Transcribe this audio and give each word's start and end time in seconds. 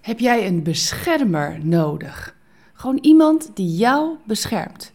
Heb 0.00 0.18
jij 0.18 0.46
een 0.46 0.62
beschermer 0.62 1.58
nodig? 1.62 2.36
Gewoon 2.72 2.98
iemand 3.00 3.50
die 3.54 3.76
jou 3.76 4.16
beschermt. 4.26 4.92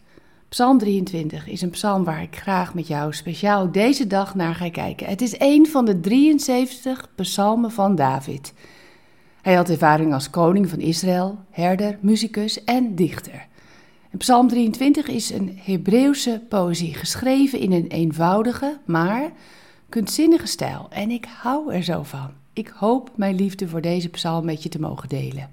Psalm 0.48 0.78
23 0.78 1.46
is 1.46 1.62
een 1.62 1.70
psalm 1.70 2.04
waar 2.04 2.22
ik 2.22 2.36
graag 2.36 2.74
met 2.74 2.86
jou 2.86 3.12
speciaal 3.12 3.72
deze 3.72 4.06
dag 4.06 4.34
naar 4.34 4.54
ga 4.54 4.70
kijken. 4.70 5.06
Het 5.06 5.20
is 5.20 5.34
een 5.38 5.66
van 5.66 5.84
de 5.84 6.00
73 6.00 7.08
psalmen 7.14 7.70
van 7.70 7.94
David. 7.94 8.52
Hij 9.42 9.54
had 9.54 9.68
ervaring 9.68 10.12
als 10.12 10.30
koning 10.30 10.68
van 10.68 10.78
Israël, 10.80 11.38
herder, 11.50 11.98
muzikus 12.00 12.64
en 12.64 12.94
dichter. 12.94 13.46
En 14.10 14.18
psalm 14.18 14.48
23 14.48 15.06
is 15.06 15.30
een 15.30 15.58
Hebreeuwse 15.62 16.42
poëzie, 16.48 16.94
geschreven 16.94 17.58
in 17.58 17.72
een 17.72 17.86
eenvoudige, 17.86 18.78
maar 18.84 19.30
kunstzinnige 19.88 20.46
stijl. 20.46 20.86
En 20.90 21.10
ik 21.10 21.26
hou 21.42 21.74
er 21.74 21.82
zo 21.82 22.02
van. 22.02 22.45
Ik 22.56 22.68
hoop 22.68 23.10
mijn 23.14 23.34
liefde 23.34 23.68
voor 23.68 23.80
deze 23.80 24.08
psalm 24.08 24.44
met 24.44 24.62
je 24.62 24.68
te 24.68 24.80
mogen 24.80 25.08
delen. 25.08 25.48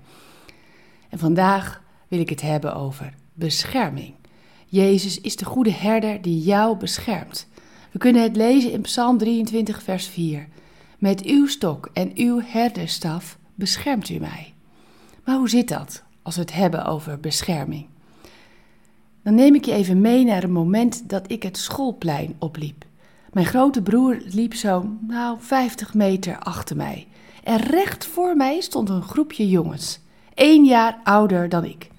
En 1.09 1.19
vandaag 1.19 1.81
wil 2.07 2.19
ik 2.19 2.29
het 2.29 2.41
hebben 2.41 2.75
over 2.75 3.13
bescherming. 3.33 4.13
Jezus 4.65 5.21
is 5.21 5.35
de 5.35 5.45
goede 5.45 5.71
herder 5.71 6.21
die 6.21 6.41
jou 6.41 6.77
beschermt. 6.77 7.47
We 7.91 7.99
kunnen 7.99 8.21
het 8.21 8.35
lezen 8.35 8.71
in 8.71 8.81
Psalm 8.81 9.17
23, 9.17 9.83
vers 9.83 10.07
4. 10.07 10.47
Met 10.97 11.23
uw 11.23 11.47
stok 11.47 11.89
en 11.93 12.11
uw 12.15 12.41
herderstaf 12.43 13.37
beschermt 13.55 14.09
u 14.09 14.19
mij. 14.19 14.53
Maar 15.25 15.37
hoe 15.37 15.49
zit 15.49 15.67
dat 15.67 16.03
als 16.21 16.35
we 16.35 16.41
het 16.41 16.53
hebben 16.53 16.85
over 16.85 17.19
bescherming? 17.19 17.85
Dan 19.23 19.35
neem 19.35 19.55
ik 19.55 19.65
je 19.65 19.73
even 19.73 20.01
mee 20.01 20.23
naar 20.23 20.43
een 20.43 20.51
moment 20.51 21.09
dat 21.09 21.31
ik 21.31 21.43
het 21.43 21.57
schoolplein 21.57 22.35
opliep. 22.39 22.85
Mijn 23.33 23.45
grote 23.45 23.81
broer 23.81 24.21
liep 24.25 24.53
zo, 24.53 24.85
nou, 25.07 25.37
50 25.39 25.93
meter 25.93 26.39
achter 26.39 26.75
mij. 26.75 27.07
En 27.43 27.57
recht 27.57 28.05
voor 28.05 28.35
mij 28.37 28.61
stond 28.61 28.89
een 28.89 29.03
groepje 29.03 29.49
jongens, 29.49 29.99
één 30.33 30.65
jaar 30.65 30.99
ouder 31.03 31.49
dan 31.49 31.65
ik. 31.65 31.89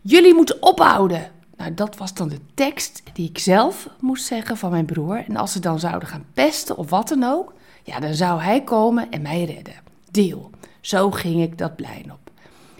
Jullie 0.00 0.34
moeten 0.34 0.62
ophouden! 0.62 1.30
Nou, 1.56 1.74
dat 1.74 1.96
was 1.96 2.14
dan 2.14 2.28
de 2.28 2.40
tekst 2.54 3.02
die 3.12 3.28
ik 3.28 3.38
zelf 3.38 3.88
moest 4.00 4.26
zeggen 4.26 4.56
van 4.56 4.70
mijn 4.70 4.84
broer. 4.84 5.24
En 5.28 5.36
als 5.36 5.52
ze 5.52 5.60
dan 5.60 5.78
zouden 5.78 6.08
gaan 6.08 6.26
pesten 6.34 6.76
of 6.76 6.90
wat 6.90 7.08
dan 7.08 7.24
ook, 7.24 7.54
ja, 7.82 8.00
dan 8.00 8.14
zou 8.14 8.40
hij 8.40 8.62
komen 8.62 9.10
en 9.10 9.22
mij 9.22 9.44
redden. 9.44 9.74
Deal. 10.10 10.50
Zo 10.80 11.10
ging 11.10 11.42
ik 11.42 11.58
dat 11.58 11.76
plein 11.76 12.12
op. 12.12 12.30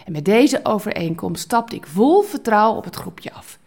En 0.04 0.12
met 0.12 0.24
deze 0.24 0.60
overeenkomst 0.62 1.42
stapte 1.42 1.76
ik 1.76 1.86
vol 1.86 2.22
vertrouwen 2.22 2.78
op 2.78 2.84
het 2.84 2.96
groepje 2.96 3.32
af. 3.32 3.58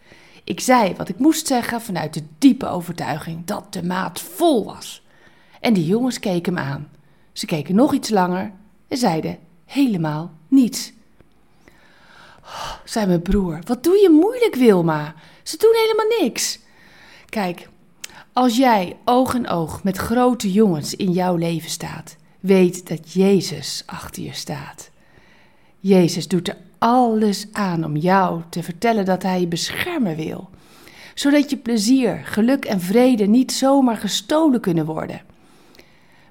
Ik 0.44 0.60
zei 0.60 0.94
wat 0.94 1.08
ik 1.08 1.18
moest 1.18 1.46
zeggen 1.46 1.80
vanuit 1.80 2.14
de 2.14 2.22
diepe 2.38 2.66
overtuiging 2.66 3.44
dat 3.44 3.72
de 3.72 3.82
maat 3.82 4.20
vol 4.20 4.64
was. 4.64 5.02
En 5.60 5.72
die 5.72 5.86
jongens 5.86 6.18
keken 6.18 6.52
me 6.52 6.60
aan. 6.60 6.90
Ze 7.32 7.46
keken 7.46 7.74
nog 7.74 7.94
iets 7.94 8.08
langer 8.08 8.52
en 8.88 8.96
zeiden 8.96 9.38
helemaal 9.64 10.32
niets. 10.48 10.92
Oh, 12.44 12.72
zei 12.84 13.06
mijn 13.06 13.22
broer, 13.22 13.58
wat 13.66 13.84
doe 13.84 13.96
je 13.96 14.10
moeilijk, 14.10 14.54
Wilma? 14.54 15.14
Ze 15.42 15.56
doen 15.56 15.74
helemaal 15.74 16.18
niks. 16.20 16.58
Kijk, 17.28 17.68
als 18.32 18.56
jij 18.56 18.96
oog 19.04 19.34
in 19.34 19.48
oog 19.48 19.82
met 19.82 19.96
grote 19.96 20.52
jongens 20.52 20.94
in 20.94 21.10
jouw 21.10 21.36
leven 21.36 21.70
staat, 21.70 22.16
weet 22.40 22.88
dat 22.88 23.12
Jezus 23.12 23.82
achter 23.86 24.22
je 24.22 24.32
staat. 24.32 24.90
Jezus 25.78 26.28
doet 26.28 26.48
er 26.48 26.56
alles 26.82 27.46
aan 27.52 27.84
om 27.84 27.96
jou 27.96 28.42
te 28.48 28.62
vertellen 28.62 29.04
dat 29.04 29.22
Hij 29.22 29.40
je 29.40 29.46
beschermen 29.46 30.16
wil, 30.16 30.50
zodat 31.14 31.50
je 31.50 31.56
plezier, 31.56 32.20
geluk 32.24 32.64
en 32.64 32.80
vrede 32.80 33.26
niet 33.26 33.52
zomaar 33.52 33.96
gestolen 33.96 34.60
kunnen 34.60 34.84
worden. 34.84 35.20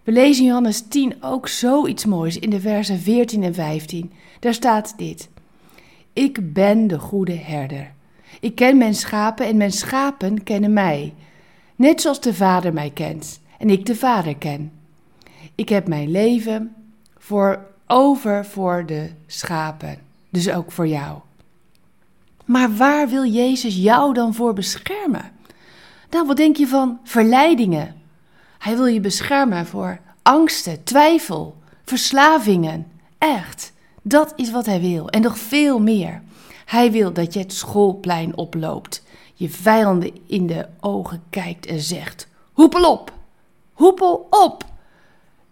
We 0.03 0.11
lezen 0.11 0.45
Johannes 0.45 0.81
10 0.81 1.23
ook 1.23 1.47
zoiets 1.47 2.05
moois 2.05 2.39
in 2.39 2.49
de 2.49 2.59
versen 2.59 2.99
14 2.99 3.43
en 3.43 3.53
15. 3.53 4.11
Daar 4.39 4.53
staat 4.53 4.93
dit: 4.97 5.29
Ik 6.13 6.53
ben 6.53 6.87
de 6.87 6.99
goede 6.99 7.35
herder. 7.35 7.91
Ik 8.39 8.55
ken 8.55 8.77
mijn 8.77 8.95
schapen 8.95 9.45
en 9.45 9.57
mijn 9.57 9.71
schapen 9.71 10.43
kennen 10.43 10.73
mij, 10.73 11.13
net 11.75 12.01
zoals 12.01 12.21
de 12.21 12.33
Vader 12.33 12.73
mij 12.73 12.89
kent 12.89 13.41
en 13.57 13.69
ik 13.69 13.85
de 13.85 13.95
Vader 13.95 14.35
ken. 14.35 14.71
Ik 15.55 15.69
heb 15.69 15.87
mijn 15.87 16.11
leven 16.11 16.75
voor 17.17 17.65
over 17.87 18.45
voor 18.45 18.85
de 18.85 19.09
schapen, 19.27 20.09
dus 20.31 20.49
ook 20.49 20.71
voor 20.71 20.87
jou. 20.87 21.19
Maar 22.45 22.75
waar 22.75 23.09
wil 23.09 23.25
Jezus 23.25 23.75
jou 23.75 24.13
dan 24.13 24.33
voor 24.33 24.53
beschermen? 24.53 25.31
Nou, 26.09 26.27
wat 26.27 26.37
denk 26.37 26.57
je 26.57 26.67
van 26.67 26.99
verleidingen? 27.03 27.95
Hij 28.57 28.75
wil 28.75 28.85
je 28.85 28.99
beschermen 28.99 29.65
voor 29.65 29.99
angsten, 30.21 30.83
twijfel, 30.83 31.57
verslavingen. 31.85 32.91
Echt, 33.17 33.73
dat 34.01 34.33
is 34.35 34.51
wat 34.51 34.65
hij 34.65 34.81
wil 34.81 35.09
en 35.09 35.21
nog 35.21 35.37
veel 35.37 35.79
meer. 35.79 36.21
Hij 36.65 36.91
wil 36.91 37.13
dat 37.13 37.33
je 37.33 37.39
het 37.39 37.53
schoolplein 37.53 38.37
oploopt, 38.37 39.03
je 39.33 39.49
vijanden 39.49 40.11
in 40.27 40.47
de 40.47 40.67
ogen 40.79 41.23
kijkt 41.29 41.65
en 41.65 41.79
zegt: 41.79 42.27
Hoepel 42.51 42.91
op, 42.91 43.13
hoepel 43.73 44.27
op. 44.29 44.65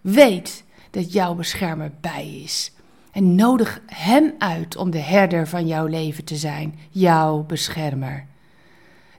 Weet 0.02 0.64
dat 0.92 1.14
jouw 1.14 1.34
beschermer 1.34 1.92
bij 2.02 2.42
is. 2.44 2.72
En 3.20 3.36
nodig 3.36 3.82
Hem 3.86 4.34
uit 4.38 4.76
om 4.76 4.90
de 4.90 5.00
herder 5.00 5.48
van 5.48 5.68
jouw 5.68 5.86
leven 5.86 6.24
te 6.24 6.36
zijn, 6.36 6.80
jouw 6.90 7.44
beschermer. 7.44 8.26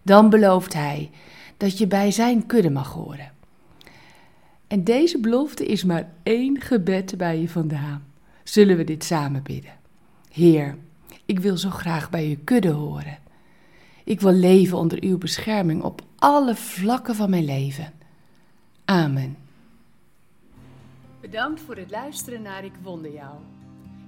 Dan 0.02 0.30
belooft 0.30 0.72
Hij 0.72 1.10
dat 1.56 1.78
je 1.78 1.86
bij 1.86 2.10
Zijn 2.10 2.46
kudde 2.46 2.70
mag 2.70 2.92
horen. 2.92 3.32
En 4.66 4.84
deze 4.84 5.18
belofte 5.18 5.66
is 5.66 5.84
maar 5.84 6.10
één 6.22 6.60
gebed 6.60 7.16
bij 7.16 7.40
je 7.40 7.48
vandaan. 7.48 8.04
Zullen 8.44 8.76
we 8.76 8.84
dit 8.84 9.04
samen 9.04 9.42
bidden? 9.42 9.72
Heer, 10.32 10.76
ik 11.24 11.38
wil 11.40 11.56
zo 11.56 11.70
graag 11.70 12.10
bij 12.10 12.26
uw 12.26 12.44
kudde 12.44 12.70
horen. 12.70 13.18
Ik 14.04 14.20
wil 14.20 14.32
leven 14.32 14.78
onder 14.78 15.02
uw 15.02 15.18
bescherming 15.18 15.82
op 15.82 16.02
alle 16.16 16.56
vlakken 16.56 17.14
van 17.14 17.30
mijn 17.30 17.44
leven. 17.44 17.92
Amen. 18.84 19.36
Bedankt 21.20 21.60
voor 21.60 21.76
het 21.76 21.90
luisteren 21.90 22.42
naar 22.42 22.64
Ik 22.64 22.74
Wonder 22.82 23.12
Jou. 23.12 23.34